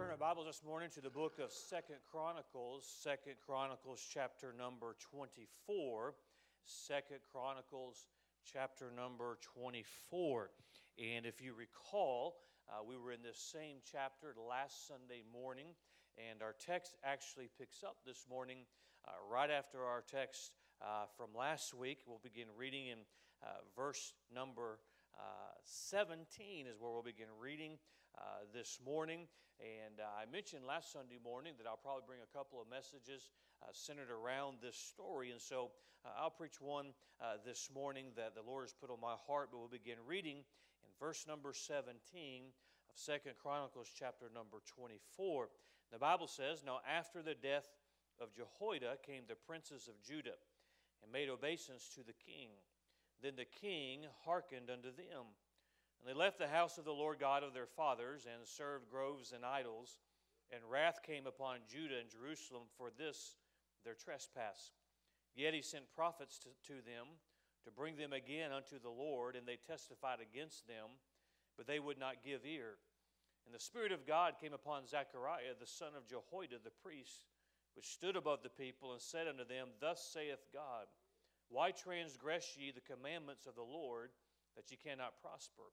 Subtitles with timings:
[0.00, 4.96] Turn our Bibles this morning to the book of Second Chronicles, Second Chronicles chapter number
[5.12, 6.14] 24.
[6.64, 8.06] Second Chronicles
[8.50, 10.48] chapter number 24.
[10.98, 12.36] And if you recall,
[12.66, 15.76] uh, we were in this same chapter last Sunday morning,
[16.16, 18.64] and our text actually picks up this morning
[19.06, 21.98] uh, right after our text uh, from last week.
[22.06, 22.98] We'll begin reading in
[23.42, 24.78] uh, verse number
[25.14, 27.76] uh, 17 is where we'll begin reading
[28.20, 29.26] uh, this morning.
[29.60, 33.28] And uh, I mentioned last Sunday morning that I'll probably bring a couple of messages
[33.62, 35.32] uh, centered around this story.
[35.32, 35.72] And so
[36.04, 39.48] uh, I'll preach one uh, this morning that the Lord has put on my heart,
[39.52, 40.44] but we'll begin reading
[40.84, 41.92] in verse number 17
[42.88, 45.48] of Second Chronicles chapter number 24.
[45.92, 47.68] The Bible says, Now after the death
[48.20, 50.40] of Jehoiada came the princes of Judah
[51.02, 52.48] and made obeisance to the king.
[53.22, 55.36] Then the king hearkened unto them.
[56.00, 59.32] And they left the house of the Lord God of their fathers and served groves
[59.32, 59.98] and idols.
[60.50, 63.36] And wrath came upon Judah and Jerusalem for this
[63.84, 64.72] their trespass.
[65.34, 67.06] Yet he sent prophets to, to, them
[67.64, 70.96] to bring them again unto the Lord, and they testified against them,
[71.56, 72.80] but they would not give ear.
[73.46, 77.26] And the Spirit of God came upon Zechariah, the son of Jehoiada the priest,
[77.74, 80.86] which stood above the people, and said unto them, Thus saith God,
[81.48, 84.10] Why transgress ye the commandments of the Lord,
[84.56, 85.72] that ye cannot prosper?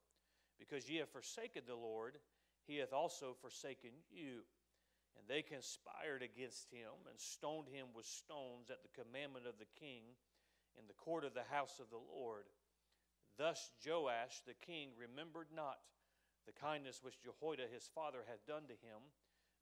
[0.58, 2.18] Because ye have forsaken the Lord,
[2.66, 4.42] he hath also forsaken you.
[5.16, 9.70] And they conspired against him and stoned him with stones at the commandment of the
[9.78, 10.14] king
[10.78, 12.46] in the court of the house of the Lord.
[13.36, 15.78] Thus Joash the king remembered not
[16.46, 19.02] the kindness which Jehoiada his father had done to him,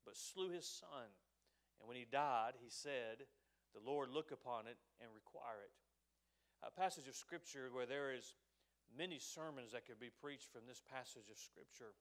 [0.05, 1.09] but slew his son.
[1.79, 3.25] And when he died, he said,
[3.73, 5.73] The Lord look upon it and require it.
[6.65, 8.33] A passage of scripture where there is
[8.95, 11.93] many sermons that could be preached from this passage of Scripture.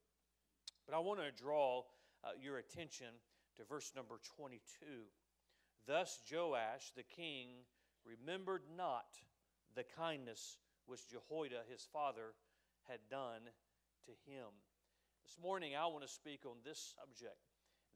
[0.86, 1.82] But I want to draw
[2.24, 3.08] uh, your attention
[3.56, 4.60] to verse number 22.
[5.86, 7.66] Thus Joash the king
[8.04, 9.06] remembered not
[9.74, 12.34] the kindness which Jehoiada his father
[12.88, 13.42] had done
[14.06, 14.50] to him.
[15.24, 17.42] This morning I want to speak on this subject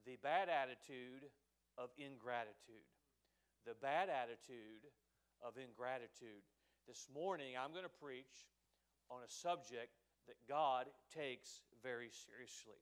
[0.06, 1.28] the bad attitude
[1.76, 2.88] of ingratitude.
[3.66, 4.88] The bad attitude
[5.44, 6.42] of ingratitude.
[6.88, 8.48] This morning I'm going to preach
[9.10, 12.78] on a subject that God takes very seriously.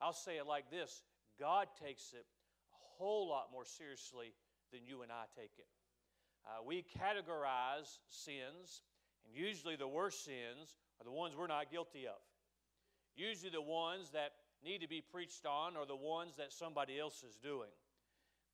[0.00, 1.02] I'll say it like this
[1.40, 2.26] God takes it
[2.72, 4.32] a whole lot more seriously
[4.72, 5.68] than you and I take it.
[6.46, 8.82] Uh, we categorize sins,
[9.24, 12.20] and usually the worst sins are the ones we're not guilty of.
[13.16, 14.32] Usually the ones that
[14.64, 17.72] need to be preached on are the ones that somebody else is doing.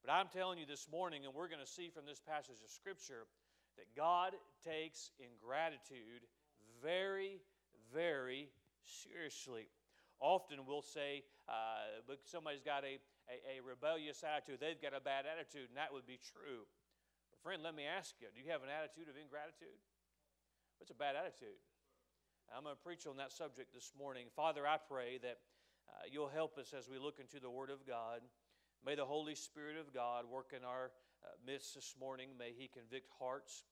[0.03, 2.71] But I'm telling you this morning, and we're going to see from this passage of
[2.71, 3.27] Scripture,
[3.77, 4.33] that God
[4.63, 6.27] takes ingratitude
[6.83, 7.39] very,
[7.95, 8.51] very
[8.83, 9.71] seriously.
[10.19, 12.99] Often we'll say, uh, but somebody's got a,
[13.31, 16.67] a, a rebellious attitude, they've got a bad attitude, and that would be true.
[17.31, 19.79] But, friend, let me ask you do you have an attitude of ingratitude?
[20.77, 21.55] What's a bad attitude?
[22.51, 24.27] I'm going to preach on that subject this morning.
[24.35, 25.39] Father, I pray that
[25.87, 28.19] uh, you'll help us as we look into the Word of God.
[28.85, 30.91] May the Holy Spirit of God work in our
[31.23, 32.29] uh, midst this morning.
[32.37, 33.63] May He convict hearts.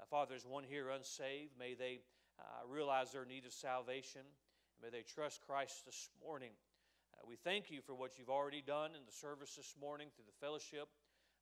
[0.00, 1.52] Uh, Father, there's one here unsaved.
[1.58, 2.00] May they
[2.38, 4.22] uh, realize their need of salvation.
[4.22, 6.50] And May they trust Christ this morning.
[7.14, 10.26] Uh, we thank you for what you've already done in the service this morning through
[10.26, 10.88] the fellowship,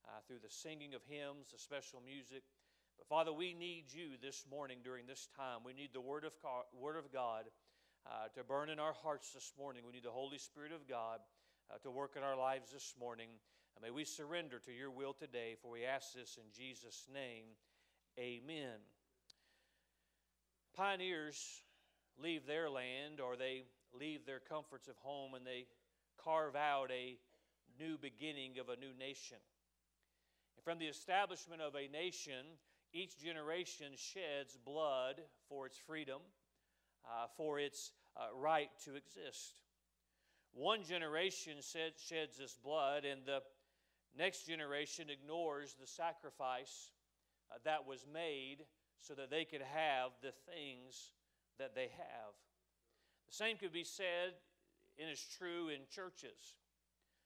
[0.06, 2.42] uh, through the singing of hymns, the special music.
[2.98, 5.60] But Father, we need you this morning during this time.
[5.64, 7.44] We need the Word of God, Word of God
[8.06, 9.82] uh, to burn in our hearts this morning.
[9.86, 11.20] We need the Holy Spirit of God
[11.70, 13.28] uh, to work in our lives this morning.
[13.74, 17.44] And may we surrender to your will today, for we ask this in Jesus' name.
[18.18, 19.01] Amen
[20.76, 21.64] pioneers
[22.18, 23.64] leave their land or they
[23.98, 25.66] leave their comforts of home and they
[26.22, 27.18] carve out a
[27.78, 29.38] new beginning of a new nation.
[30.56, 32.58] And from the establishment of a nation,
[32.92, 36.20] each generation sheds blood for its freedom,
[37.04, 39.62] uh, for its uh, right to exist.
[40.52, 43.40] One generation sheds this blood, and the
[44.16, 46.90] next generation ignores the sacrifice
[47.50, 48.66] uh, that was made
[49.02, 51.12] so that they could have the things
[51.58, 52.32] that they have.
[53.28, 54.34] The same could be said
[54.98, 56.54] and is true in churches.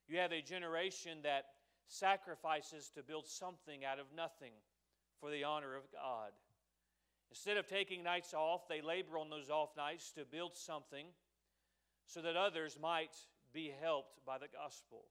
[0.08, 1.44] You have a generation that
[1.88, 4.52] sacrifices to build something out of nothing
[5.20, 6.32] for the honor of God.
[7.30, 11.06] Instead of taking nights off, they labor on those off nights to build something
[12.06, 13.14] so that others might
[13.52, 15.04] be helped by the gospel.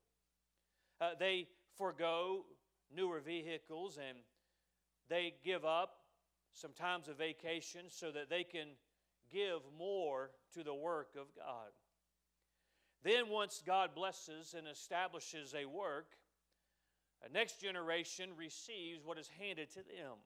[0.99, 1.47] Uh, they
[1.77, 2.45] forego
[2.95, 4.17] newer vehicles and
[5.09, 6.04] they give up
[6.55, 8.69] sometimes a vacation so that they can
[9.31, 11.71] give more to the work of God.
[13.03, 16.07] Then, once God blesses and establishes a work,
[17.23, 20.17] a next generation receives what is handed to them.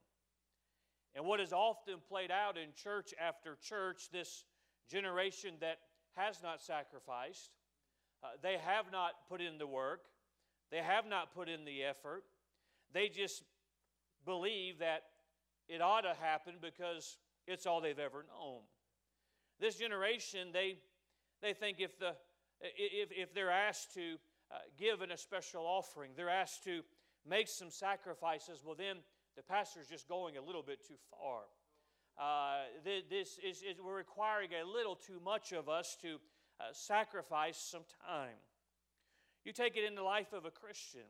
[1.14, 4.44] And what is often played out in church after church, this
[4.88, 5.78] generation that
[6.16, 7.50] has not sacrificed,
[8.22, 10.02] uh, they have not put in the work,
[10.70, 12.24] they have not put in the effort,
[12.92, 13.42] they just
[14.24, 15.02] believe that
[15.70, 18.60] it ought to happen because it's all they've ever known.
[19.60, 20.78] This generation, they,
[21.42, 22.14] they think if, the,
[22.60, 24.16] if, if they're asked to
[24.50, 26.82] uh, give in a special offering, they're asked to
[27.28, 28.96] make some sacrifices, well, then
[29.36, 31.42] the pastor's just going a little bit too far.
[32.18, 36.16] Uh, this is, is, we're requiring a little too much of us to
[36.58, 38.36] uh, sacrifice some time.
[39.44, 41.08] You take it in the life of a Christian.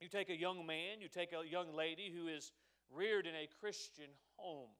[0.00, 2.52] You take a young man, you take a young lady who is
[2.94, 4.70] reared in a Christian home.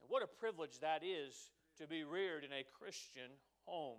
[0.00, 3.30] And what a privilege that is to be reared in a Christian
[3.64, 3.98] home.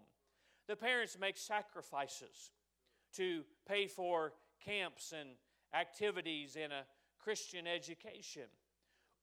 [0.67, 2.51] The parents make sacrifices
[3.15, 4.33] to pay for
[4.63, 5.29] camps and
[5.73, 6.83] activities in a
[7.19, 8.43] Christian education.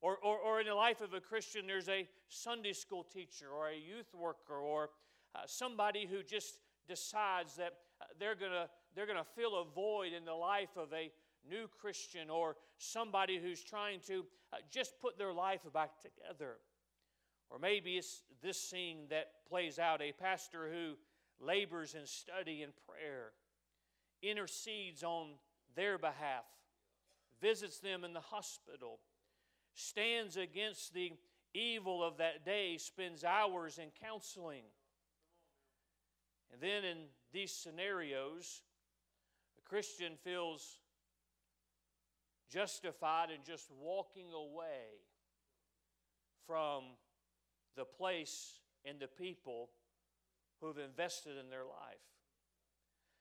[0.01, 3.69] Or, or, or in the life of a Christian, there's a Sunday school teacher or
[3.69, 4.91] a youth worker or
[5.35, 9.65] uh, somebody who just decides that uh, they're going to they're going to fill a
[9.65, 11.11] void in the life of a
[11.49, 16.57] new Christian or somebody who's trying to uh, just put their life back together.
[17.51, 20.95] Or maybe it's this scene that plays out a pastor who
[21.45, 23.33] labors in study and prayer,
[24.23, 25.33] intercedes on
[25.75, 26.45] their behalf,
[27.41, 29.01] visits them in the hospital,
[29.75, 31.13] stands against the
[31.53, 34.63] evil of that day, spends hours in counseling.
[36.53, 36.99] And then in
[37.33, 38.63] these scenarios,
[39.59, 40.79] a Christian feels
[42.53, 45.03] justified in just walking away
[46.47, 46.85] from
[47.77, 49.71] the place and the people
[50.61, 51.99] who've invested in their life.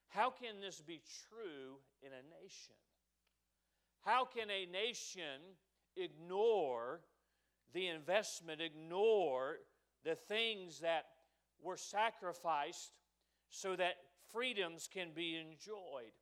[0.10, 2.76] How can this be true in a nation?
[4.02, 5.42] How can a nation
[5.96, 7.02] ignore
[7.74, 9.58] the investment, ignore
[10.04, 11.06] the things that
[11.62, 12.92] were sacrificed
[13.50, 13.96] so that
[14.32, 16.14] freedoms can be enjoyed?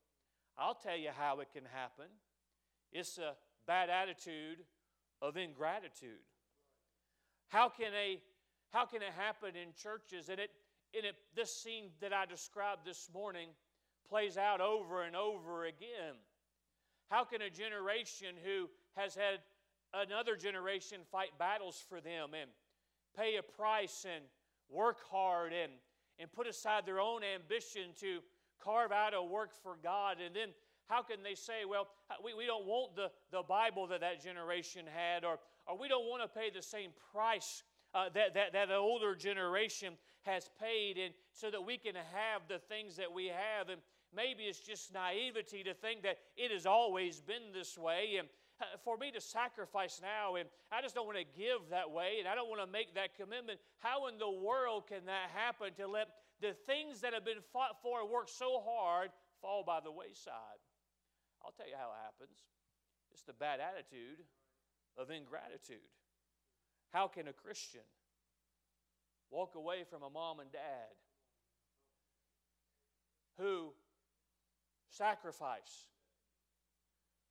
[0.57, 2.05] I'll tell you how it can happen.
[2.91, 3.33] It's a
[3.67, 4.59] bad attitude
[5.21, 6.23] of ingratitude.
[7.47, 8.19] How can, a,
[8.71, 10.29] how can it happen in churches?
[10.29, 10.51] And it,
[10.95, 13.49] and it, this scene that I described this morning
[14.09, 16.15] plays out over and over again.
[17.09, 19.39] How can a generation who has had
[19.93, 22.49] another generation fight battles for them and
[23.17, 24.23] pay a price and
[24.69, 25.71] work hard and,
[26.19, 28.19] and put aside their own ambition to
[28.63, 30.49] carve out a work for God and then
[30.91, 31.87] how can they say, well,
[32.23, 36.03] we, we don't want the, the Bible that that generation had, or, or we don't
[36.03, 37.63] want to pay the same price
[37.95, 39.93] uh, that, that, that older generation
[40.23, 43.69] has paid, and so that we can have the things that we have.
[43.69, 43.79] And
[44.13, 48.17] maybe it's just naivety to think that it has always been this way.
[48.19, 48.27] And
[48.59, 52.17] uh, for me to sacrifice now, and I just don't want to give that way,
[52.19, 53.59] and I don't want to make that commitment.
[53.79, 56.09] How in the world can that happen to let
[56.41, 59.09] the things that have been fought for and worked so hard
[59.41, 60.59] fall by the wayside?
[61.43, 62.37] I'll tell you how it happens
[63.11, 64.23] it's the bad attitude
[64.97, 65.77] of ingratitude.
[66.91, 67.81] How can a Christian
[69.29, 70.95] walk away from a mom and dad
[73.37, 73.73] who
[74.89, 75.87] sacrifice,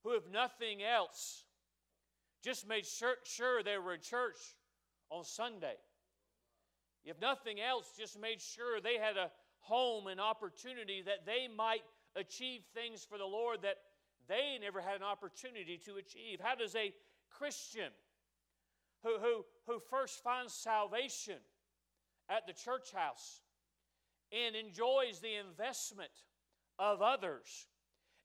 [0.03, 1.45] who, if nothing else,
[2.43, 4.39] just made sure, they were in church
[5.11, 5.77] on Sunday?
[7.05, 11.83] If nothing else, just made sure they had a home and opportunity that they might
[12.17, 13.77] achieve things for the Lord that
[14.31, 16.39] they never had an opportunity to achieve.
[16.41, 16.95] How does a
[17.31, 17.91] Christian
[19.03, 21.39] who, who, who first finds salvation
[22.29, 23.43] at the church house
[24.31, 26.13] and enjoys the investment
[26.79, 27.67] of others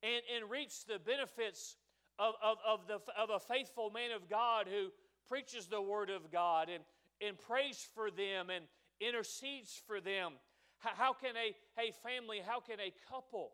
[0.03, 1.77] and, and reaps the benefits
[2.19, 4.89] of, of, of, the, of a faithful man of God who
[5.27, 6.83] preaches the Word of God and,
[7.19, 8.65] and prays for them and
[9.01, 10.33] intercedes for them.
[10.77, 13.53] How, can a, a family, how can a couple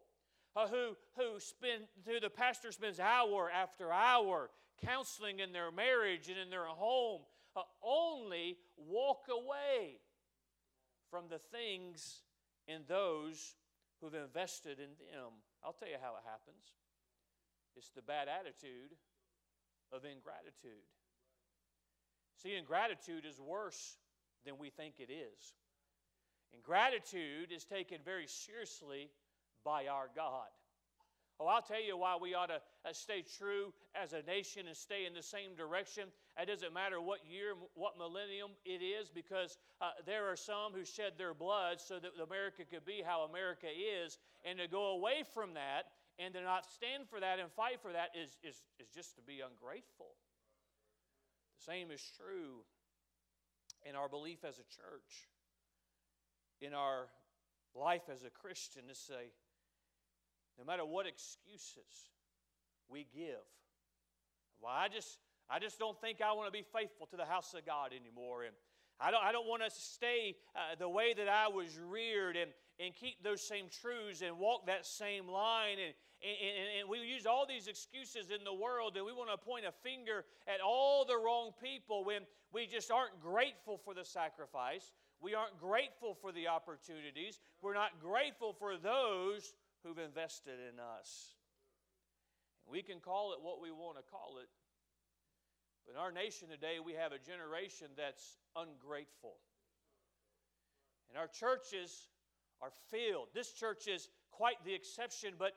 [0.55, 4.49] uh, who, who, spend, who the pastor spends hour after hour
[4.85, 7.21] counseling in their marriage and in their home,
[7.55, 9.97] uh, only walk away
[11.09, 12.21] from the things
[12.67, 13.55] in those
[13.99, 15.31] who've invested in them.
[15.63, 16.71] I'll tell you how it happens
[17.75, 18.91] it's the bad attitude
[19.93, 20.83] of ingratitude.
[22.35, 23.97] See, ingratitude is worse
[24.45, 25.55] than we think it is.
[26.53, 29.09] Ingratitude is taken very seriously
[29.63, 30.47] by our God.
[31.41, 34.77] Oh, I'll tell you why we ought to uh, stay true as a nation and
[34.77, 36.03] stay in the same direction.
[36.39, 40.85] It doesn't matter what year, what millennium it is, because uh, there are some who
[40.85, 44.19] shed their blood so that America could be how America is.
[44.45, 45.89] And to go away from that
[46.19, 49.23] and to not stand for that and fight for that is, is, is just to
[49.23, 50.13] be ungrateful.
[51.57, 52.61] The same is true
[53.83, 55.25] in our belief as a church,
[56.61, 57.07] in our
[57.73, 59.33] life as a Christian, to say,
[60.57, 62.11] no matter what excuses
[62.89, 63.45] we give.
[64.61, 65.17] Well, I just,
[65.49, 68.43] I just don't think I want to be faithful to the house of God anymore.
[68.43, 68.53] And
[68.99, 72.51] I don't, I don't want to stay uh, the way that I was reared and,
[72.79, 75.77] and keep those same truths and walk that same line.
[75.83, 79.37] And, and, and we use all these excuses in the world and we want to
[79.37, 82.21] point a finger at all the wrong people when
[82.53, 84.91] we just aren't grateful for the sacrifice.
[85.21, 87.39] We aren't grateful for the opportunities.
[87.61, 89.53] We're not grateful for those
[89.83, 91.35] who've invested in us.
[92.69, 94.47] We can call it what we want to call it,
[95.85, 99.37] but in our nation today, we have a generation that's ungrateful.
[101.09, 102.07] And our churches
[102.61, 103.27] are filled.
[103.33, 105.53] This church is quite the exception, but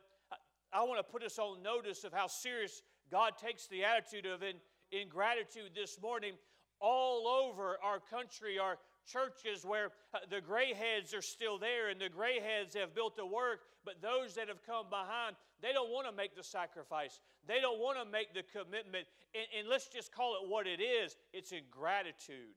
[0.73, 4.43] I want to put us on notice of how serious God takes the attitude of
[4.43, 4.57] in,
[4.91, 6.33] ingratitude this morning.
[6.81, 12.01] All over our country, our churches where uh, the gray heads are still there and
[12.01, 15.91] the gray heads have built the work, but those that have come behind, they don't
[15.91, 17.21] want to make the sacrifice.
[17.47, 19.07] They don't want to make the commitment.
[19.35, 22.57] And, and let's just call it what it is it's ingratitude.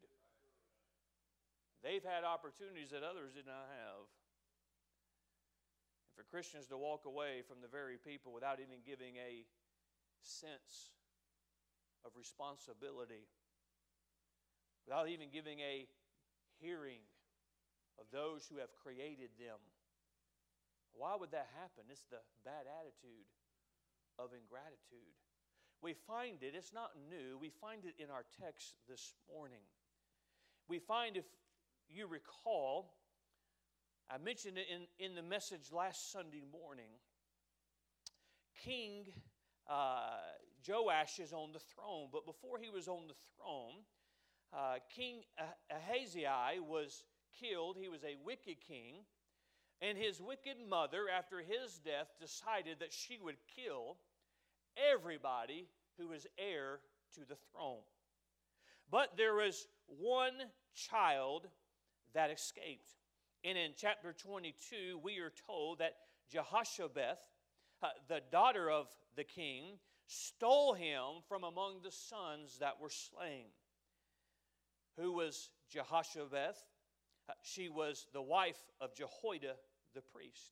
[1.83, 4.07] They've had opportunities that others did not have.
[6.07, 9.45] And for Christians to walk away from the very people without even giving a
[10.23, 10.97] sense
[12.03, 13.29] of responsibility,
[14.87, 15.87] without even giving a
[16.59, 17.01] hearing
[17.99, 19.57] of those who have created them.
[20.93, 21.85] Why would that happen?
[21.89, 23.27] It's the bad attitude
[24.17, 25.13] of ingratitude.
[25.81, 29.61] We find it, it's not new, we find it in our text this morning.
[30.67, 31.25] We find, if
[31.87, 32.93] you recall,
[34.09, 36.89] I mentioned it in, in the message last Sunday morning.
[38.65, 39.05] King
[39.69, 40.17] uh,
[40.67, 43.83] Joash is on the throne, but before he was on the throne,
[44.53, 45.21] uh, King
[45.71, 47.03] Ahaziah was
[47.39, 47.77] killed.
[47.79, 49.03] He was a wicked king.
[49.81, 53.97] And his wicked mother, after his death, decided that she would kill
[54.91, 56.79] everybody who was heir
[57.13, 57.83] to the throne.
[58.89, 60.33] But there was one
[60.73, 61.47] child
[62.13, 62.89] that escaped.
[63.43, 65.95] And in chapter 22, we are told that
[66.33, 67.19] Jehoshabeth,
[67.83, 69.77] uh, the daughter of the king,
[70.07, 73.45] stole him from among the sons that were slain
[74.97, 76.57] who was Jehoshabeth.
[77.29, 79.55] Uh, she was the wife of Jehoiada
[79.93, 80.51] the priest.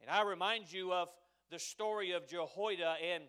[0.00, 1.08] And I remind you of
[1.50, 3.24] the story of Jehoiada and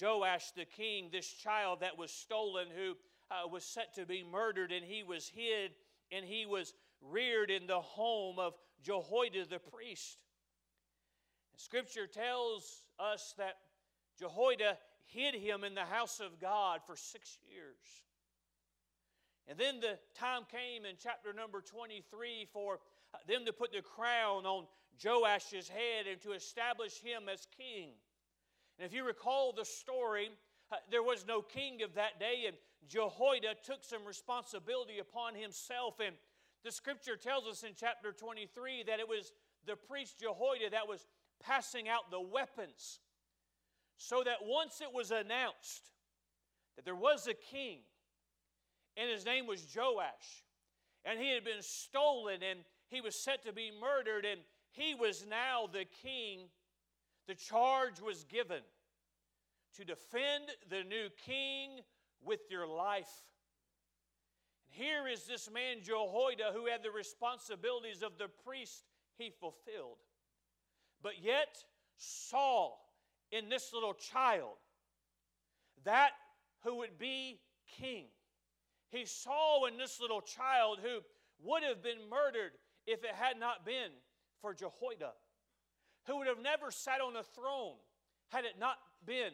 [0.00, 2.96] Joash the king, this child that was stolen, who
[3.30, 5.72] uh, was set to be murdered, and he was hid
[6.12, 10.18] and he was reared in the home of Jehoiada the priest.
[11.52, 13.56] And scripture tells us that
[14.18, 14.76] Jehoiada
[15.06, 17.76] hid him in the house of God for six years.
[19.48, 22.78] And then the time came in chapter number 23 for
[23.12, 24.66] uh, them to put the crown on
[25.02, 27.90] Joash's head and to establish him as king.
[28.78, 30.30] And if you recall the story,
[30.72, 32.56] uh, there was no king of that day, and
[32.88, 35.94] Jehoiada took some responsibility upon himself.
[36.04, 36.14] And
[36.64, 39.32] the scripture tells us in chapter 23 that it was
[39.66, 41.06] the priest Jehoiada that was
[41.42, 43.00] passing out the weapons,
[43.96, 45.90] so that once it was announced
[46.76, 47.78] that there was a king,
[49.00, 50.44] and his name was Joash.
[51.06, 54.40] And he had been stolen, and he was set to be murdered, and
[54.72, 56.40] he was now the king.
[57.26, 58.60] The charge was given
[59.76, 61.80] to defend the new king
[62.22, 63.08] with your life.
[64.66, 68.84] And here is this man, Jehoiada, who had the responsibilities of the priest
[69.16, 69.98] he fulfilled.
[71.02, 71.64] But yet,
[71.96, 72.78] Saul,
[73.32, 74.56] in this little child,
[75.84, 76.10] that
[76.64, 77.40] who would be
[77.78, 78.06] king,
[78.90, 81.00] he saw in this little child who
[81.42, 82.52] would have been murdered
[82.86, 83.90] if it had not been
[84.40, 85.12] for Jehoiada,
[86.06, 87.76] who would have never sat on a throne
[88.28, 89.32] had it not been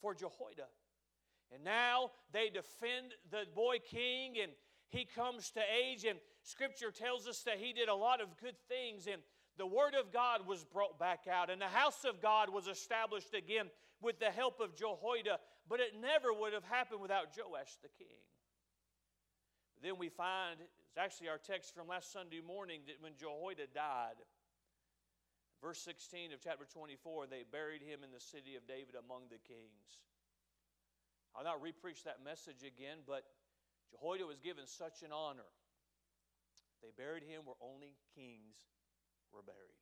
[0.00, 0.68] for Jehoiada.
[1.52, 4.52] And now they defend the boy king, and
[4.88, 8.56] he comes to age, and scripture tells us that he did a lot of good
[8.68, 9.22] things, and
[9.56, 13.34] the word of God was brought back out, and the house of God was established
[13.34, 13.70] again
[14.00, 18.16] with the help of Jehoiada, but it never would have happened without Joash the king.
[19.84, 24.16] Then we find, it's actually our text from last Sunday morning, that when Jehoiada died,
[25.64, 29.40] Verse 16 of chapter 24 they buried him in the city of David among the
[29.40, 30.04] kings.
[31.32, 33.24] I'll not repreach that message again, but
[33.88, 35.48] Jehoiada was given such an honor.
[36.84, 38.60] They buried him where only kings
[39.32, 39.80] were buried.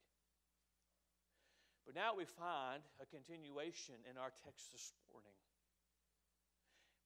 [1.83, 5.35] But now we find a continuation in our text this morning.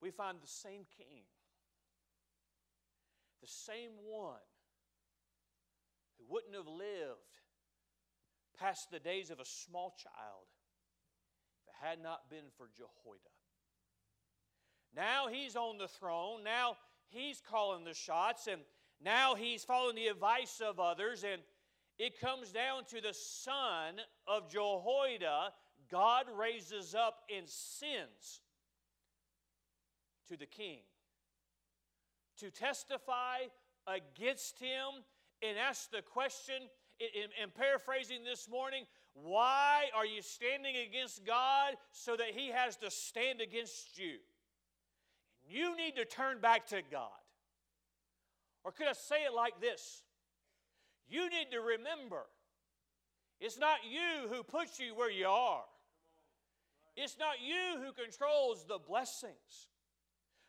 [0.04, 1.24] We find the same king,
[3.46, 4.42] the same one
[6.18, 7.34] who wouldn't have lived
[8.58, 10.46] past the days of a small child
[11.62, 13.30] if it had not been for Jehoiada.
[14.96, 16.42] Now he's on the throne.
[16.42, 16.76] Now
[17.08, 18.62] he's calling the shots, and
[19.04, 21.22] now he's following the advice of others.
[21.22, 21.42] And
[21.98, 25.52] it comes down to the son of Jehoiada,
[25.88, 28.40] God raises up and sends
[30.28, 30.80] to the king
[32.38, 33.38] to testify
[33.86, 35.04] against him
[35.42, 36.56] and ask the question,
[36.98, 42.76] in, in, paraphrasing this morning, why are you standing against God so that He has
[42.78, 44.16] to stand against you?
[45.48, 47.10] You need to turn back to God.
[48.64, 50.02] Or could I say it like this?
[51.08, 52.24] You need to remember
[53.40, 55.62] it's not you who puts you where you are.
[56.96, 59.68] It's not you who controls the blessings.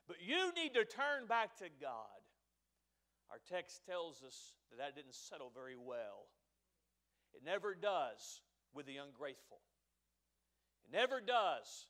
[0.08, 2.22] But you need to turn back to God.
[3.30, 6.32] Our text tells us that that didn't settle very well.
[7.34, 8.42] It never does
[8.74, 9.60] with the ungrateful.
[10.86, 11.88] It never does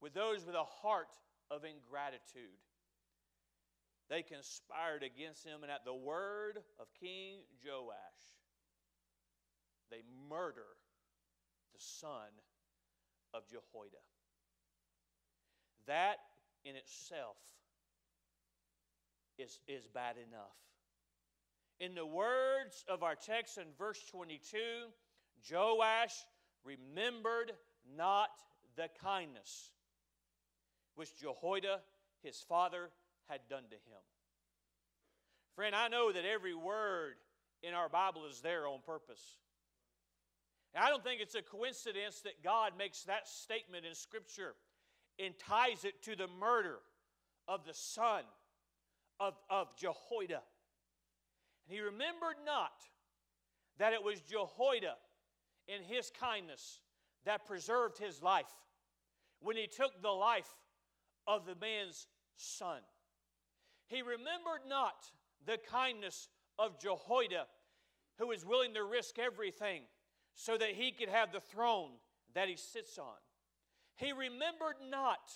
[0.00, 1.08] with those with a heart
[1.50, 2.60] of ingratitude.
[4.10, 8.36] They conspired against him, and at the word of King Joash,
[9.90, 10.76] they murder
[11.72, 12.28] the son
[13.32, 14.04] of Jehoiada.
[15.86, 16.18] That
[16.64, 17.36] in itself
[19.38, 20.56] is, is bad enough.
[21.80, 24.58] In the words of our text in verse 22,
[25.50, 26.24] Joash
[26.64, 27.52] remembered
[27.96, 28.30] not
[28.76, 29.70] the kindness
[30.94, 31.80] which Jehoiada,
[32.22, 32.90] his father,
[33.28, 34.02] had done to him.
[35.56, 37.14] Friend, I know that every word
[37.62, 39.38] in our Bible is there on purpose.
[40.76, 44.54] I don't think it's a coincidence that God makes that statement in Scripture
[45.18, 46.78] and ties it to the murder
[47.46, 48.22] of the son
[49.20, 50.42] of, of Jehoiada.
[51.66, 52.72] And he remembered not
[53.78, 54.94] that it was Jehoiada
[55.68, 56.80] in his kindness
[57.24, 58.52] that preserved his life
[59.40, 60.52] when he took the life
[61.26, 62.80] of the man's son.
[63.86, 65.10] He remembered not
[65.46, 67.46] the kindness of Jehoiada,
[68.18, 69.82] who was willing to risk everything
[70.34, 71.90] so that he could have the throne
[72.34, 73.23] that he sits on.
[73.96, 75.32] He remembered not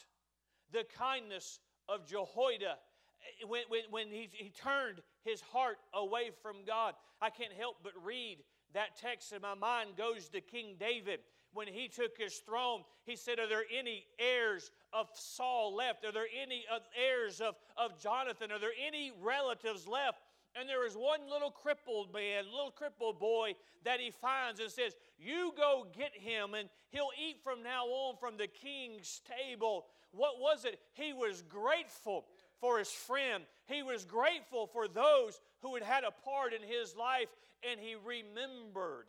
[0.73, 6.65] the kindness of Jehoiada eh, when, when, when he, he turned his heart away from
[6.67, 6.95] God.
[7.21, 8.39] I can't help but read
[8.75, 11.21] that text, and my mind goes to King David.
[11.55, 16.05] When he took his throne, he said, Are there any heirs of Saul left?
[16.05, 18.53] Are there any heirs of, of Jonathan?
[18.53, 20.21] Are there any relatives left?
[20.59, 24.97] And there is one little crippled man, little crippled boy that he finds and says,
[25.17, 29.87] You go get him, and he'll eat from now on from the king's table.
[30.11, 30.81] What was it?
[30.95, 32.27] He was grateful
[32.61, 33.45] for his friend.
[33.67, 37.29] He was grateful for those who had had a part in his life,
[37.69, 39.07] and he remembered.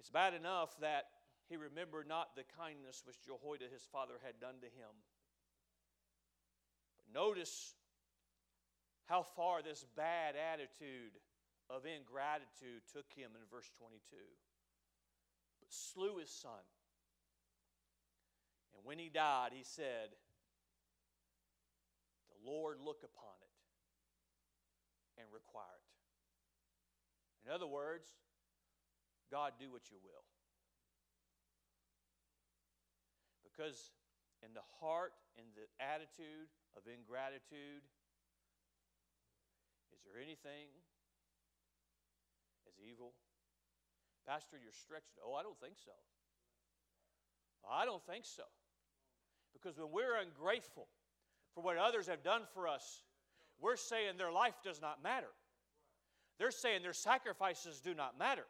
[0.00, 1.04] It's bad enough that
[1.48, 4.90] he remembered not the kindness which Jehoiada his father had done to him.
[6.96, 7.74] But notice
[9.08, 11.16] how far this bad attitude
[11.72, 13.96] of ingratitude took him in verse 22.
[15.60, 16.60] But slew his son.
[18.76, 20.12] And when he died, he said,
[22.28, 23.56] The Lord, look upon it
[25.20, 27.48] and require it.
[27.48, 28.06] In other words,
[29.32, 30.24] God, do what you will.
[33.40, 33.90] Because
[34.44, 37.82] in the heart, in the attitude of ingratitude,
[39.98, 40.70] is there anything
[42.66, 43.12] as evil?
[44.26, 45.18] Pastor, you're stretched.
[45.24, 45.92] Oh, I don't think so.
[47.68, 48.44] I don't think so.
[49.52, 50.86] Because when we're ungrateful,
[51.58, 53.02] for what others have done for us,
[53.60, 55.26] we're saying their life does not matter.
[56.38, 58.44] They're saying their sacrifices do not matter.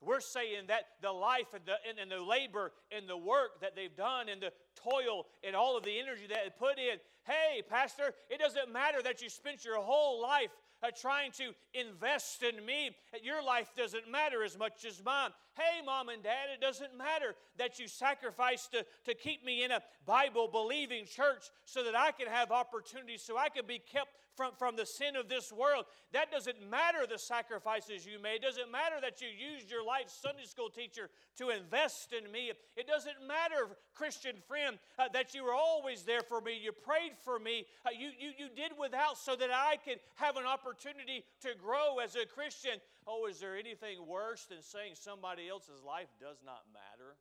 [0.00, 3.76] We're saying that the life and the, and, and, the labor and the work that
[3.76, 6.96] they've done and the toil and all of the energy that they put in.
[7.24, 10.48] Hey, Pastor, it doesn't matter that you spent your whole life
[10.82, 12.90] uh, trying to invest in me,
[13.22, 15.30] your life doesn't matter as much as mine.
[15.60, 19.70] Hey, mom and dad, it doesn't matter that you sacrificed to, to keep me in
[19.70, 24.08] a Bible believing church so that I can have opportunities, so I can be kept
[24.36, 25.84] from, from the sin of this world.
[26.12, 28.36] That doesn't matter the sacrifices you made.
[28.36, 32.50] It doesn't matter that you used your life Sunday school teacher to invest in me.
[32.74, 36.58] It doesn't matter, Christian friend, uh, that you were always there for me.
[36.58, 37.66] You prayed for me.
[37.84, 41.98] Uh, you, you, you did without so that I could have an opportunity to grow
[41.98, 42.80] as a Christian.
[43.06, 47.16] Oh, is there anything worse than saying somebody else's life does not matter?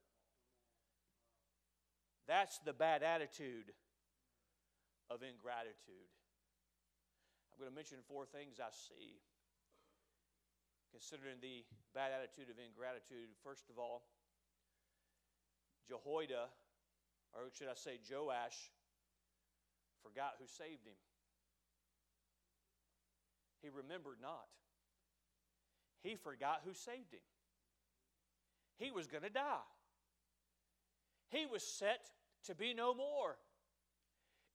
[2.28, 3.74] That's the bad attitude
[5.10, 6.10] of ingratitude.
[7.52, 9.18] I'm going to mention four things I see
[10.92, 13.30] considering the bad attitude of ingratitude.
[13.44, 14.06] First of all,
[15.88, 16.50] Jehoiada,
[17.34, 18.74] or should I say Joash,
[20.02, 20.98] forgot who saved him.
[23.62, 24.50] He remembered not.
[26.02, 27.20] He forgot who saved him.
[28.78, 29.68] He was going to die.
[31.30, 32.10] He was set
[32.46, 33.38] to be no more.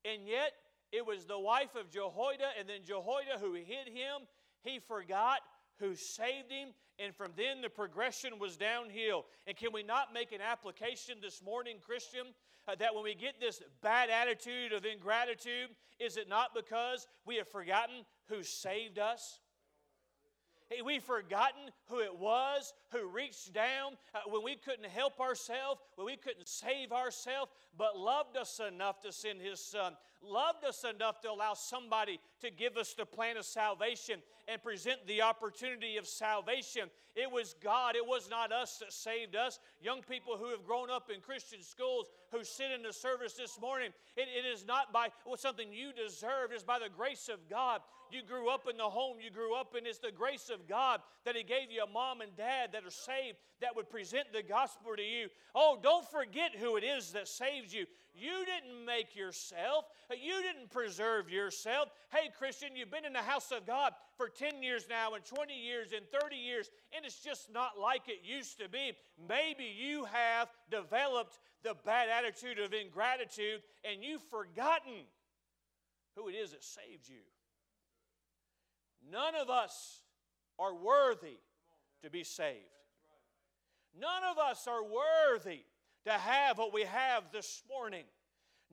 [0.04, 0.52] And yet,
[0.92, 4.26] it was the wife of Jehoiada and then Jehoiada who hid him.
[4.62, 5.40] He forgot
[5.80, 9.26] who saved him, and from then the progression was downhill.
[9.46, 12.26] And can we not make an application this morning, Christian,
[12.68, 17.36] uh, that when we get this bad attitude of ingratitude, is it not because we
[17.36, 19.40] have forgotten who saved us?
[20.84, 26.06] We've forgotten who it was who reached down uh, when we couldn't help ourselves, when
[26.06, 31.20] we couldn't save ourselves, but loved us enough to send His Son, loved us enough
[31.22, 36.06] to allow somebody to give us the plan of salvation and present the opportunity of
[36.06, 36.90] salvation.
[37.14, 39.60] It was God, it was not us that saved us.
[39.80, 43.60] Young people who have grown up in Christian schools who sit in the service this
[43.60, 47.48] morning, it, it is not by well, something you deserve, it's by the grace of
[47.48, 47.80] God.
[48.10, 49.86] You grew up in the home you grew up in.
[49.86, 52.90] It's the grace of God that He gave you a mom and dad that are
[52.90, 55.28] saved that would present the gospel to you.
[55.54, 57.86] Oh, don't forget who it is that saves you.
[58.14, 61.88] You didn't make yourself, you didn't preserve yourself.
[62.12, 65.52] Hey, Christian, you've been in the house of God for 10 years now, and 20
[65.52, 68.92] years, and 30 years, and it's just not like it used to be.
[69.28, 74.92] Maybe you have developed the bad attitude of ingratitude and you've forgotten
[76.14, 77.22] who it is that saved you.
[79.10, 80.02] None of us
[80.58, 81.38] are worthy
[82.02, 82.58] to be saved.
[83.98, 85.64] None of us are worthy
[86.04, 88.04] to have what we have this morning.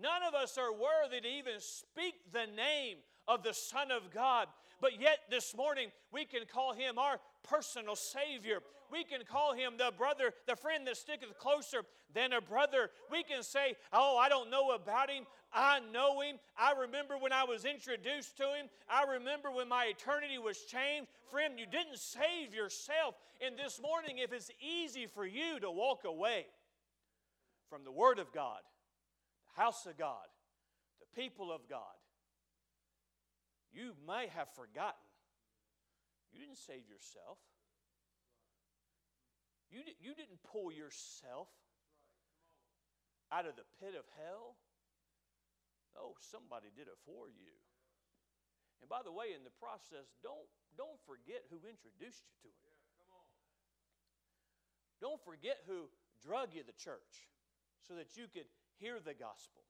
[0.02, 4.48] None of us are worthy to even speak the name of the Son of God.
[4.82, 8.60] But yet, this morning, we can call him our personal Savior.
[8.92, 12.90] We can call him the brother, the friend that sticketh closer than a brother.
[13.12, 15.26] We can say, Oh, I don't know about him.
[15.54, 16.38] I know him.
[16.58, 18.68] I remember when I was introduced to him.
[18.90, 21.10] I remember when my eternity was changed.
[21.30, 23.16] Friend, you didn't save yourself.
[23.46, 26.48] And this morning, if it's easy for you to walk away
[27.72, 28.60] from the Word of God,
[29.48, 30.28] the house of God,
[31.00, 31.96] the people of God,
[33.72, 35.08] you may have forgotten.
[36.36, 37.40] You didn't save yourself.
[39.72, 41.48] You, di- you didn't pull yourself
[43.32, 44.60] out of the pit of hell.
[45.96, 47.56] Oh, somebody did it for you.
[48.84, 52.80] And by the way, in the process, don't, don't forget who introduced you to it.
[55.00, 55.88] Don't forget who
[56.22, 57.32] drug you to church
[57.88, 58.46] so that you could
[58.80, 59.62] hear the gospel.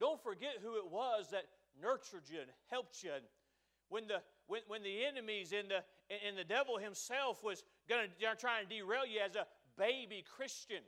[0.00, 1.44] Don't forget who it was that
[1.80, 3.10] nurtured you and helped you.
[3.14, 3.24] And
[3.88, 5.82] when the, when, when the enemies and the,
[6.26, 9.46] and the devil himself was going to try and derail you as a
[9.78, 10.82] baby Christian,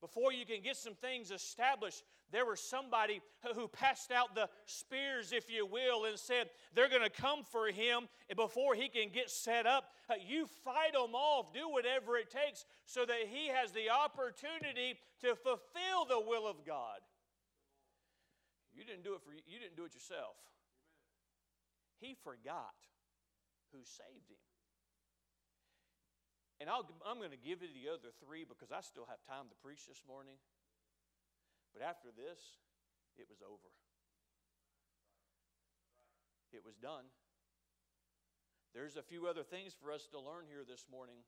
[0.00, 3.20] before you can get some things established, there was somebody
[3.54, 7.68] who passed out the spears, if you will, and said they're going to come for
[7.68, 9.92] him before he can get set up.
[10.08, 14.98] Uh, you fight them off, do whatever it takes so that he has the opportunity
[15.20, 17.00] to fulfill the will of God.
[18.72, 20.36] You didn't do it for you didn't do it yourself.
[21.98, 22.74] He forgot
[23.72, 24.40] who saved him.
[26.60, 29.48] And i am going to give you the other three because I still have time
[29.48, 30.36] to preach this morning.
[31.72, 32.40] But after this,
[33.16, 33.70] it was over.
[36.52, 37.06] It was done.
[38.74, 41.22] There's a few other things for us to learn here this morning.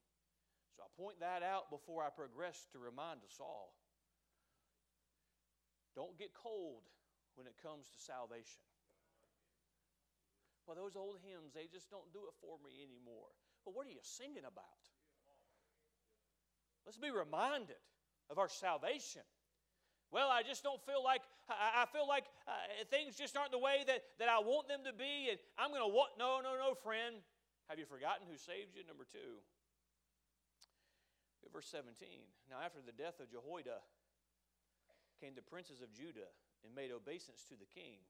[0.74, 3.74] So I'll point that out before I progress to remind us all.
[5.94, 6.82] Don't get cold
[7.34, 8.64] when it comes to salvation.
[10.66, 13.30] Well, those old hymns, they just don't do it for me anymore.
[13.66, 14.82] But what are you singing about?
[16.86, 17.78] Let's be reminded
[18.30, 19.22] of our salvation.
[20.12, 22.52] Well, I just don't feel like I, feel like uh,
[22.92, 25.80] things just aren't the way that, that I want them to be, and I'm going
[25.80, 26.20] to what?
[26.20, 27.24] No, no, no, friend.
[27.72, 28.84] Have you forgotten who saved you?
[28.84, 29.40] Number two.
[31.52, 32.08] Verse 17.
[32.48, 33.84] Now, after the death of Jehoiada,
[35.20, 36.32] came the princes of Judah
[36.64, 38.00] and made obeisance to the king.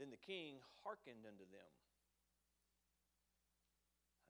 [0.00, 1.72] Then the king hearkened unto them.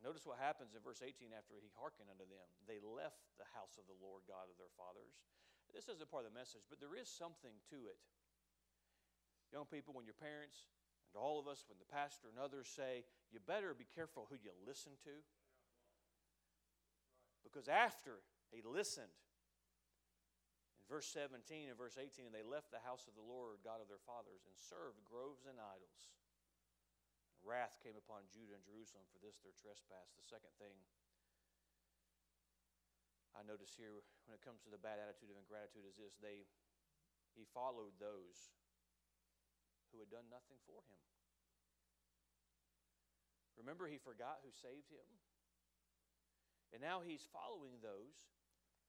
[0.02, 2.46] Notice what happens in verse 18 after he hearkened unto them.
[2.66, 5.14] They left the house of the Lord God of their fathers.
[5.74, 7.98] This isn't part of the message, but there is something to it.
[9.52, 10.66] Young people, when your parents
[11.12, 14.37] and all of us, when the pastor and others say, you better be careful who
[14.37, 15.14] you listen to,
[17.46, 19.14] because after he listened,
[20.83, 23.83] in verse 17 and verse 18, and they left the house of the Lord God
[23.83, 26.11] of their fathers and served groves and idols.
[27.46, 30.14] Wrath came upon Judah and Jerusalem for this their trespass.
[30.18, 30.74] The second thing
[33.37, 36.49] I notice here when it comes to the bad attitude of ingratitude is this they
[37.37, 38.57] he followed those
[39.92, 41.01] who had done nothing for him.
[43.61, 45.05] Remember, he forgot who saved him?
[46.72, 48.33] And now he's following those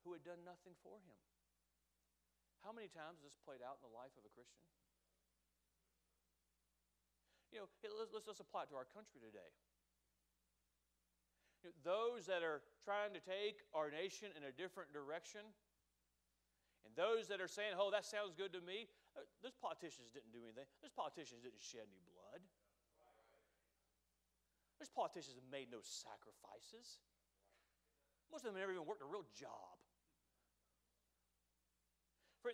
[0.08, 1.20] who had done nothing for him.
[2.64, 4.64] How many times has this played out in the life of a Christian?
[7.52, 9.56] You know, let's, let's, apply it to our country today.
[11.84, 15.42] Those that are trying to take our nation in a different direction,
[16.88, 20.32] and those that are saying, oh, that sounds good to me, uh, those politicians didn't
[20.32, 20.66] do anything.
[20.80, 22.42] Those politicians didn't shed any blood.
[24.80, 27.02] Those politicians made no sacrifices.
[28.32, 29.78] Most of them never even worked a real job.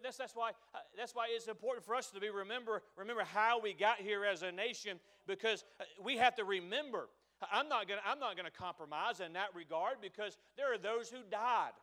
[0.01, 3.59] That's, that's, why, uh, that's why it's important for us to be remember, remember how
[3.59, 7.09] we got here as a nation because uh, we have to remember.
[7.51, 11.09] I'm not going I'm not going to compromise in that regard because there are those
[11.09, 11.73] who died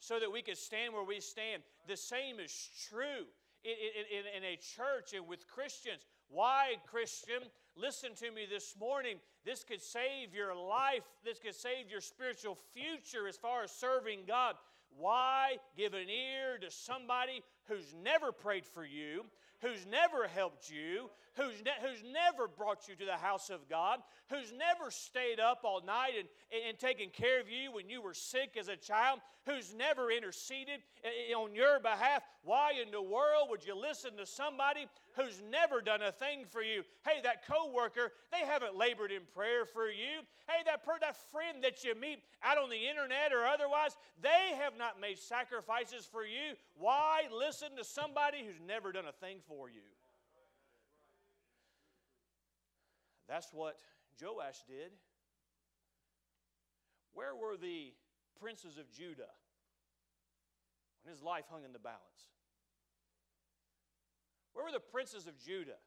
[0.00, 1.62] so that we could stand where we stand.
[1.88, 3.26] The same is true
[3.64, 6.04] in, in, in a church and with Christians.
[6.28, 7.42] Why, Christian?
[7.76, 9.16] Listen to me this morning.
[9.44, 11.02] This could save your life.
[11.24, 14.54] This could save your spiritual future as far as serving God.
[14.96, 19.24] Why give an ear to somebody who's never prayed for you,
[19.64, 24.00] who's never helped you, who's, ne- who's never brought you to the house of God,
[24.28, 26.28] who's never stayed up all night and,
[26.68, 30.80] and taken care of you when you were sick as a child, who's never interceded
[31.02, 32.22] eh, eh, on your behalf.
[32.44, 36.62] Why in the world would you listen to somebody who's never done a thing for
[36.62, 36.82] you?
[37.04, 40.22] Hey, that coworker, they haven't labored in prayer for you.
[40.48, 44.56] Hey, that, per- that friend that you meet out on the internet or otherwise, they
[44.58, 46.56] have not made sacrifices for you.
[46.76, 49.80] Why listen to somebody who's never done a thing for you?
[53.28, 53.78] That's what
[54.20, 54.92] Joash did.
[57.14, 57.92] Where were the
[58.40, 59.30] princes of Judah
[61.02, 62.33] when his life hung in the balance?
[64.54, 65.82] Where were the princes of Judah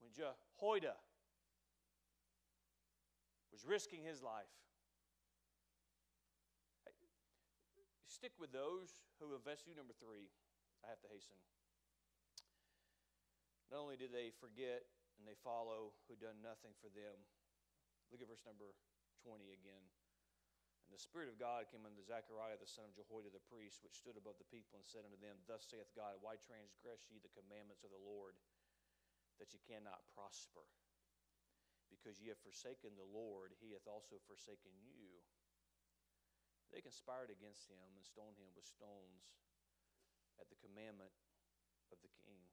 [0.00, 0.96] when Jehoiada
[3.52, 4.48] was risking his life?
[6.88, 6.96] Hey,
[8.08, 9.76] stick with those who invest you.
[9.76, 10.32] Number three,
[10.80, 11.36] I have to hasten.
[13.68, 14.88] Not only did they forget
[15.20, 17.20] and they follow who done nothing for them.
[18.08, 18.72] Look at verse number
[19.24, 19.84] 20 again.
[20.92, 23.96] And the Spirit of God came unto Zechariah the son of Jehoiada the priest, which
[23.96, 27.32] stood above the people, and said unto them, Thus saith God, Why transgress ye the
[27.32, 28.36] commandments of the Lord,
[29.40, 30.68] that ye cannot prosper?
[31.88, 35.16] Because ye have forsaken the Lord, he hath also forsaken you.
[36.76, 39.32] They conspired against him and stoned him with stones
[40.36, 41.16] at the commandment
[41.88, 42.44] of the king.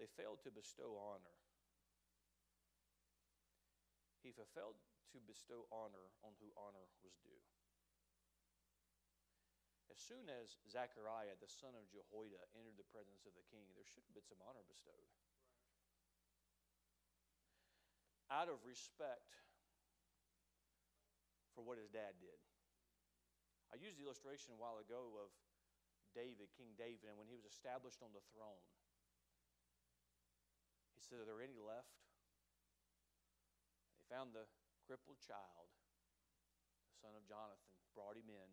[0.00, 1.36] They failed to bestow honor.
[4.32, 4.80] He failed
[5.12, 7.44] to bestow honor on who honor was due.
[9.92, 13.84] As soon as Zechariah, the son of Jehoiada, entered the presence of the king, there
[13.84, 15.12] should have been some honor bestowed.
[18.32, 19.36] Out of respect
[21.52, 22.40] for what his dad did.
[23.68, 25.28] I used the illustration a while ago of
[26.16, 28.64] David, King David, and when he was established on the throne.
[30.96, 31.92] He said, Are there any left?
[34.12, 34.44] Found the
[34.84, 35.72] crippled child,
[36.84, 38.48] the son of Jonathan, brought him in,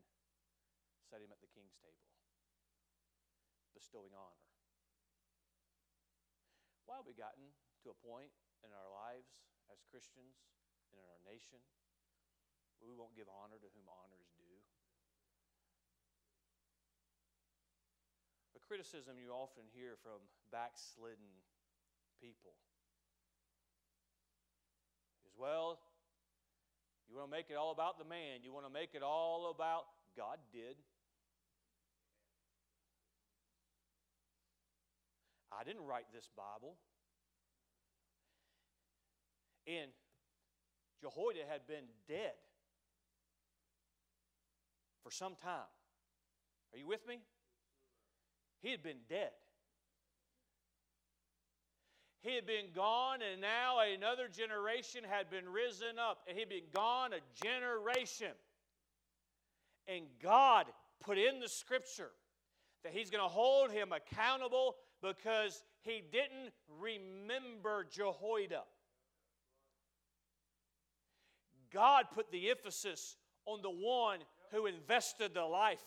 [1.04, 2.15] set him at the king's table,
[3.76, 4.48] bestowing honor.
[6.88, 7.52] Why have we gotten
[7.84, 8.32] to a point
[8.63, 9.36] in our lives
[9.67, 10.48] as Christians
[10.95, 11.60] and in our nation
[12.80, 14.63] where we won't give honor to whom honor is due?
[18.56, 20.24] A criticism you often hear from
[20.56, 21.43] backslidden
[22.24, 22.56] people.
[25.37, 25.79] Well,
[27.09, 29.53] you want to make it all about the man, you want to make it all
[29.55, 30.75] about God did.
[35.51, 36.75] I didn't write this Bible.
[39.67, 39.91] And
[41.01, 42.33] Jehoiada had been dead
[45.03, 45.69] for some time.
[46.73, 47.19] Are you with me?
[48.61, 49.31] He had been dead.
[52.21, 56.19] He had been gone, and now another generation had been risen up.
[56.27, 58.34] And he'd been gone a generation.
[59.88, 60.65] And God
[60.99, 62.12] put in the scripture
[62.84, 68.63] that He's going to hold him accountable because he didn't remember Jehoiada.
[71.71, 74.19] God put the emphasis on the one
[74.51, 75.84] who invested the life.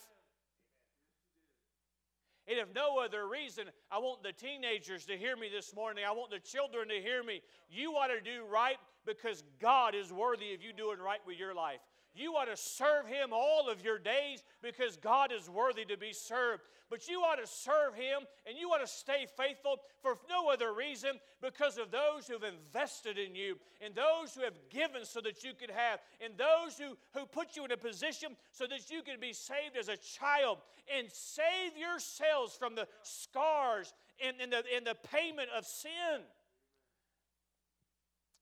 [2.48, 6.04] And if no other reason, I want the teenagers to hear me this morning.
[6.06, 7.40] I want the children to hear me.
[7.70, 8.76] You ought to do right
[9.06, 11.80] because God is worthy of you doing right with your life.
[12.14, 16.12] You ought to serve Him all of your days because God is worthy to be
[16.12, 16.62] served.
[16.90, 20.74] But you ought to serve Him and you ought to stay faithful for no other
[20.74, 25.22] reason because of those who have invested in you and those who have given so
[25.22, 28.90] that you could have and those who, who put you in a position so that
[28.90, 30.58] you can be saved as a child
[30.94, 36.20] and save yourselves from the scars and, and, the, and the payment of sin.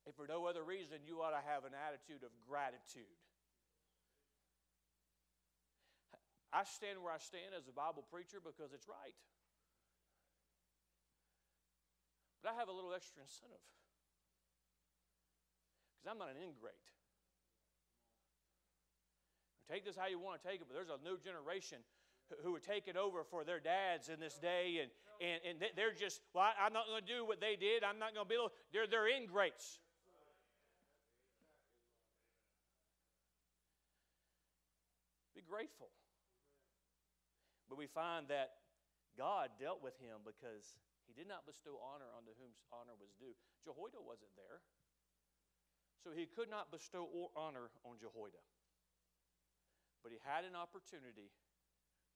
[0.07, 3.07] If for no other reason, you ought to have an attitude of gratitude.
[6.51, 9.15] I stand where I stand as a Bible preacher because it's right.
[12.43, 13.63] But I have a little extra incentive
[16.01, 16.87] because I'm not an ingrate.
[19.71, 21.79] Take this how you want to take it, but there's a new generation
[22.43, 26.23] who are taking over for their dads in this day, and, and, and they're just,
[26.35, 27.85] well, I, am not going to do what they did.
[27.85, 28.39] I'm not going to be,
[28.73, 29.79] they're, they're ingrates.
[35.35, 35.89] Be grateful.
[37.71, 38.59] But we find that
[39.15, 40.75] God dealt with him because
[41.07, 43.39] he did not bestow honor unto whom honor was due.
[43.63, 44.59] Jehoiada wasn't there,
[46.03, 47.07] so he could not bestow
[47.39, 48.43] honor on Jehoiada.
[50.03, 51.31] But he had an opportunity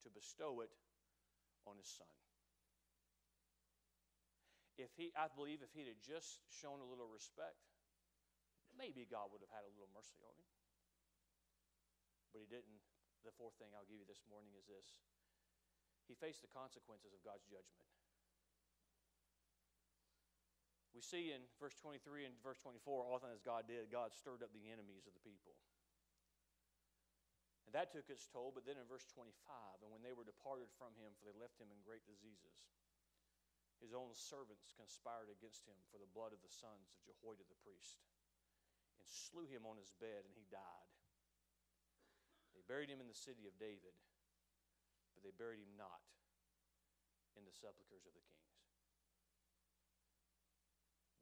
[0.02, 0.74] to bestow it
[1.70, 2.10] on his son.
[4.74, 7.62] If he, I believe if he'd have just shown a little respect,
[8.74, 10.50] maybe God would have had a little mercy on him.
[12.34, 12.82] But he didn't.
[13.22, 15.00] The fourth thing I'll give you this morning is this
[16.08, 17.88] he faced the consequences of God's judgment.
[20.94, 22.78] We see in verse 23 and verse 24,
[23.10, 25.58] often as God did, God stirred up the enemies of the people.
[27.66, 29.34] And that took its toll, but then in verse 25,
[29.82, 32.62] and when they were departed from him, for they left him in great diseases,
[33.82, 37.58] his own servants conspired against him for the blood of the sons of Jehoiada the
[37.66, 38.06] priest,
[39.02, 40.94] and slew him on his bed, and he died.
[42.54, 43.98] They buried him in the city of David
[45.22, 46.02] they buried him not
[47.38, 48.58] in the sepulchres of the kings.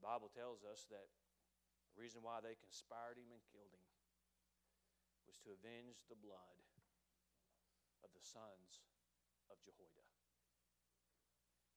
[0.01, 1.09] The Bible tells us that
[1.93, 3.87] the reason why they conspired him and killed him
[5.29, 6.59] was to avenge the blood
[8.03, 8.83] of the sons
[9.53, 10.19] of Jehoiada.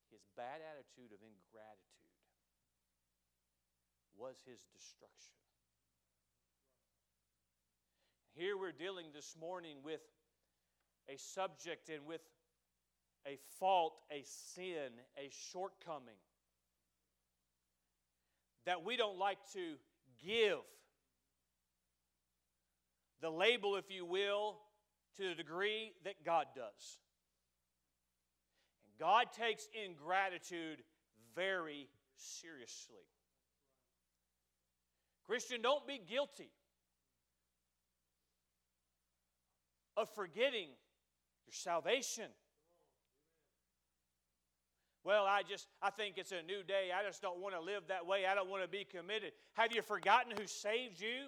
[0.10, 2.16] His bad attitude of ingratitude
[4.16, 5.36] was his destruction.
[8.34, 10.02] Here we're dealing this morning with
[11.10, 12.22] a subject and with
[13.28, 16.16] a fault, a sin, a shortcoming
[18.66, 19.76] that we don't like to
[20.26, 20.60] give
[23.22, 24.58] the label, if you will,
[25.18, 27.00] to the degree that God does.
[28.86, 30.84] And God takes ingratitude
[31.36, 31.88] very
[32.18, 33.06] seriously.
[35.26, 36.52] Christian, don't be guilty
[39.98, 40.70] of forgetting
[41.46, 42.26] your salvation.
[45.04, 46.90] Well, I just, I think it's a new day.
[46.98, 48.26] I just don't want to live that way.
[48.26, 49.34] I don't want to be committed.
[49.54, 51.28] Have you forgotten who saved you?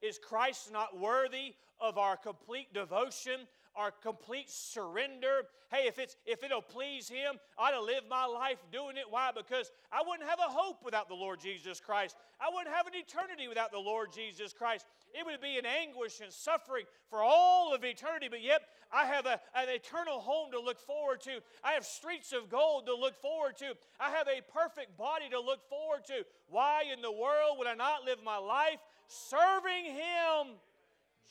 [0.00, 5.46] Is Christ not worthy of our complete devotion, our complete surrender.
[5.70, 9.04] Hey, if it's if it'll please him, I to live my life doing it.
[9.08, 9.30] Why?
[9.34, 12.16] Because I wouldn't have a hope without the Lord Jesus Christ.
[12.40, 14.84] I wouldn't have an eternity without the Lord Jesus Christ.
[15.14, 18.62] It would be an anguish and suffering for all of eternity, but yet
[18.92, 21.40] I have a, an eternal home to look forward to.
[21.62, 23.74] I have streets of gold to look forward to.
[24.00, 26.24] I have a perfect body to look forward to.
[26.48, 30.56] Why in the world would I not live my life serving Him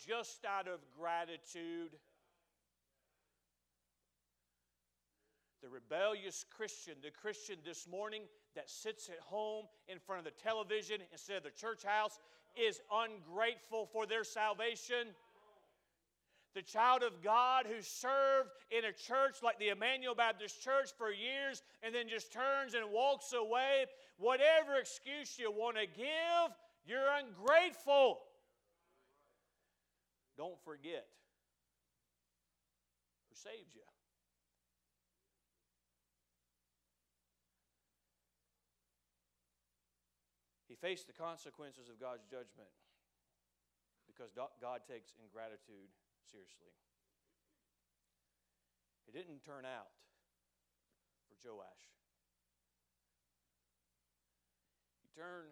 [0.08, 1.92] just out of gratitude?
[5.62, 8.24] The rebellious Christian, the Christian this morning
[8.56, 12.20] that sits at home in front of the television instead of the church house,
[12.56, 15.16] is ungrateful for their salvation.
[16.54, 21.12] the child of God who served in a church like the Emmanuel Baptist Church for
[21.12, 23.86] years and then just turns and walks away,
[24.18, 26.50] whatever excuse you want to give,
[26.88, 28.18] you're ungrateful.
[30.36, 31.06] Don't forget
[33.30, 33.82] who saved you.
[40.78, 42.70] He faced the consequences of God's judgment
[44.06, 45.90] because God takes ingratitude
[46.22, 46.70] seriously.
[49.10, 49.90] It didn't turn out
[51.26, 51.90] for Joash.
[55.02, 55.50] You turn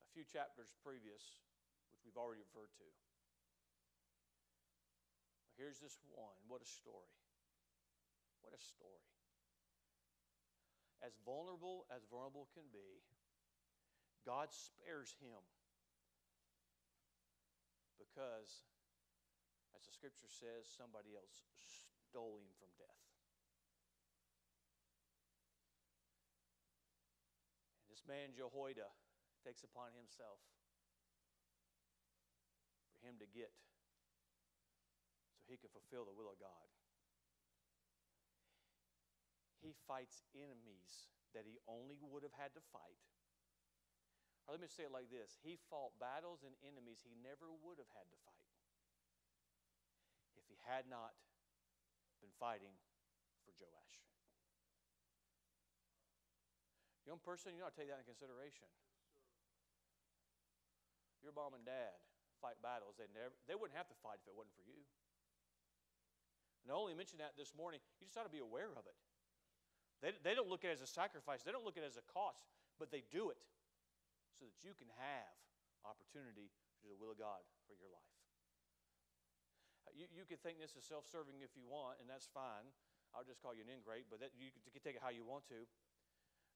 [0.00, 1.44] a few chapters previous,
[1.92, 2.88] which we've already referred to.
[5.60, 6.32] Here's this one.
[6.48, 7.12] What a story.
[8.40, 9.04] What a story.
[11.04, 13.04] As vulnerable as vulnerable can be,
[14.24, 15.44] God spares him
[18.00, 18.64] because,
[19.76, 23.04] as the scripture says, somebody else stole him from death.
[27.84, 28.88] And this man, Jehoiada,
[29.44, 30.40] takes upon himself
[32.88, 33.52] for him to get
[35.44, 36.64] so he can fulfill the will of God.
[39.60, 42.96] He fights enemies that he only would have had to fight
[44.44, 47.80] or let me say it like this He fought battles and enemies he never would
[47.80, 48.48] have had to fight
[50.36, 51.16] if he had not
[52.20, 52.72] been fighting
[53.44, 54.04] for Joash.
[57.04, 58.64] Young person, you ought to take that into consideration.
[61.20, 61.96] Your mom and dad
[62.40, 64.84] fight battles they never they wouldn't have to fight if it wasn't for you.
[66.64, 68.96] And I only mention that this morning, you just ought to be aware of it.
[70.00, 72.00] They, they don't look at it as a sacrifice, they don't look at it as
[72.00, 72.44] a cost,
[72.80, 73.40] but they do it
[74.36, 75.34] so that you can have
[75.86, 78.16] opportunity to do the will of God for your life.
[79.84, 82.66] Uh, you, you could think this is self serving if you want, and that's fine.
[83.14, 85.46] I'll just call you an ingrate, but that, you can take it how you want
[85.54, 85.68] to.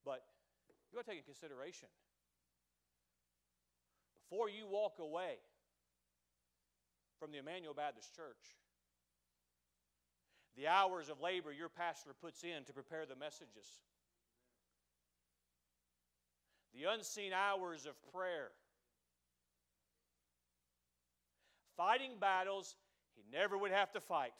[0.03, 0.27] But
[0.91, 1.93] you got to take in consideration
[4.29, 5.41] before you walk away
[7.19, 8.61] from the Emmanuel Baptist Church,
[10.57, 13.88] the hours of labor your pastor puts in to prepare the messages,
[16.75, 18.51] the unseen hours of prayer,
[21.77, 22.77] fighting battles
[23.15, 24.33] he never would have to fight.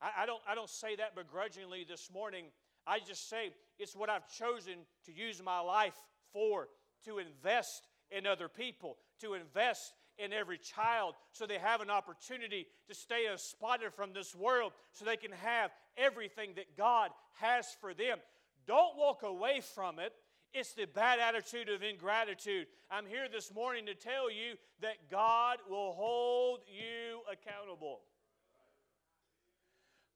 [0.00, 2.46] I, I, don't, I don't say that begrudgingly this morning.
[2.86, 4.74] I just say it's what I've chosen
[5.06, 5.96] to use my life
[6.32, 6.68] for
[7.04, 12.66] to invest in other people, to invest in every child so they have an opportunity
[12.88, 17.10] to stay spotted from this world so they can have everything that God
[17.40, 18.18] has for them.
[18.66, 20.12] Don't walk away from it.
[20.52, 22.66] It's the bad attitude of ingratitude.
[22.90, 28.00] I'm here this morning to tell you that God will hold you accountable.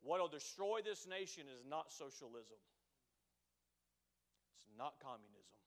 [0.03, 2.57] What will destroy this nation is not socialism,
[4.65, 5.61] it's not communism,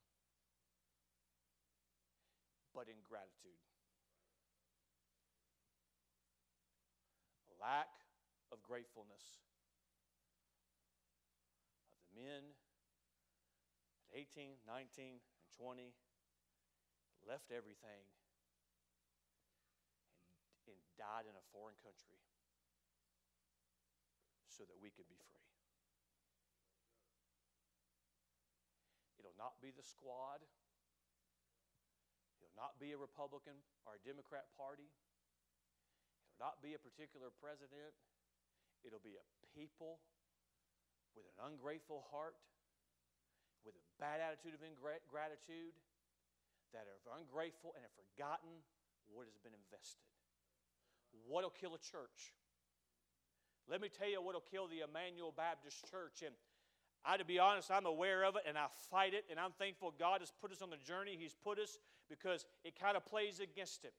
[2.74, 3.63] but ingratitude.
[7.64, 8.04] Lack
[8.52, 9.40] of gratefulness
[11.96, 12.52] of the men
[14.12, 15.96] at 18, 19, and 20
[17.24, 18.04] left everything
[20.68, 22.20] and, and died in a foreign country
[24.52, 25.48] so that we could be free.
[29.16, 30.44] It'll not be the squad.
[32.44, 34.92] It'll not be a Republican or a Democrat party
[36.44, 37.96] not be a particular president,
[38.84, 39.24] it'll be a
[39.56, 40.04] people
[41.16, 42.36] with an ungrateful heart,
[43.64, 45.72] with a bad attitude of ingratitude,
[46.76, 48.60] that are ungrateful and have forgotten
[49.08, 50.04] what has been invested.
[51.24, 52.36] What'll kill a church?
[53.70, 56.26] Let me tell you what'll kill the Emmanuel Baptist Church.
[56.26, 56.36] And
[57.06, 59.94] I, to be honest, I'm aware of it and I fight it, and I'm thankful
[59.96, 61.78] God has put us on the journey He's put us
[62.10, 63.94] because it kind of plays against it.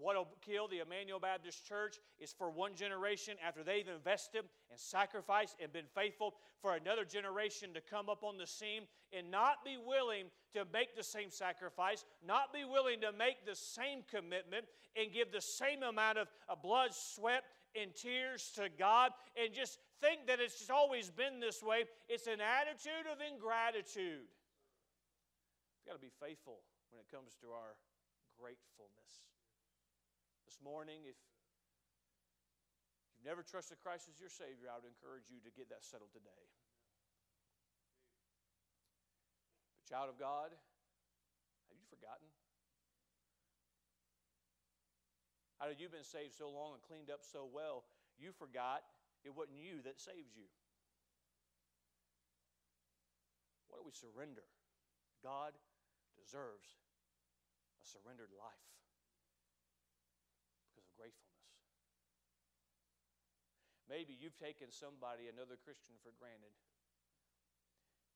[0.00, 4.78] What will kill the Emmanuel Baptist Church is for one generation after they've invested and
[4.78, 8.82] sacrificed and been faithful for another generation to come up on the scene
[9.12, 13.54] and not be willing to make the same sacrifice, not be willing to make the
[13.54, 14.66] same commitment
[14.96, 17.44] and give the same amount of, of blood, sweat,
[17.80, 21.84] and tears to God and just think that it's just always been this way.
[22.08, 24.26] It's an attitude of ingratitude.
[25.84, 27.76] We've got to be faithful when it comes to our
[28.38, 29.33] gratefulness.
[30.54, 31.18] This morning, if
[33.18, 36.14] you've never trusted Christ as your Savior, I would encourage you to get that settled
[36.14, 36.46] today.
[39.74, 42.30] But, child of God, have you forgotten?
[45.58, 47.82] How did you've been saved so long and cleaned up so well,
[48.14, 48.86] you forgot
[49.26, 50.46] it wasn't you that saved you?
[53.66, 54.46] What do we surrender?
[55.18, 55.50] God
[56.14, 56.78] deserves
[57.82, 58.62] a surrendered life
[60.74, 61.46] because of gratefulness.
[63.94, 66.50] Maybe you've taken somebody, another Christian, for granted.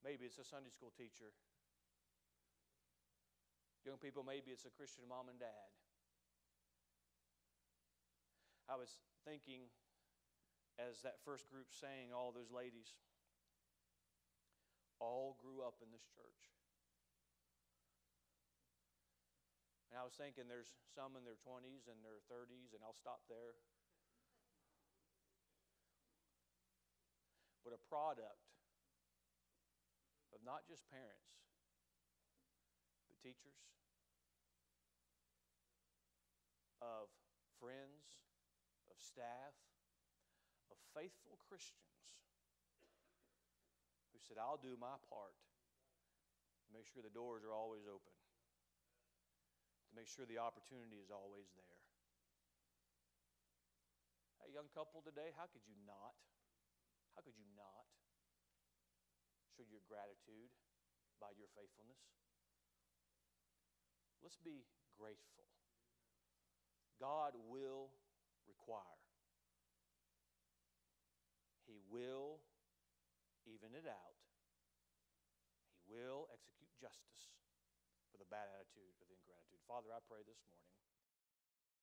[0.03, 1.31] Maybe it's a Sunday school teacher.
[3.87, 5.71] Young people, maybe it's a Christian mom and dad.
[8.67, 8.91] I was
[9.23, 9.71] thinking
[10.83, 12.99] as that first group sang, all those ladies
[14.99, 16.43] all grew up in this church.
[19.95, 23.23] And I was thinking there's some in their 20s and their 30s, and I'll stop
[23.31, 23.55] there.
[27.69, 28.49] But a product
[30.33, 31.37] of not just parents,
[33.05, 33.61] but teachers,
[36.81, 37.13] of
[37.61, 38.25] friends,
[38.89, 39.53] of staff,
[40.73, 42.25] of faithful Christians
[44.17, 49.93] who said, I'll do my part to make sure the doors are always open, to
[49.93, 51.85] make sure the opportunity is always there.
[54.41, 56.17] Hey, young couple today, how could you not?
[57.19, 57.91] How could you not
[59.59, 60.55] show your gratitude
[61.19, 61.99] by your faithfulness?
[64.23, 64.63] Let's be
[64.95, 65.43] grateful.
[67.03, 67.91] God will
[68.47, 69.03] require.
[71.67, 72.39] He will
[73.51, 74.15] even it out.
[75.75, 77.35] He will execute justice
[78.15, 79.59] for the bad attitude of ingratitude.
[79.67, 80.78] Father, I pray this morning